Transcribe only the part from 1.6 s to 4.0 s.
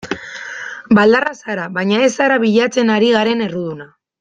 baina ez zara bilatzen ari garen erruduna.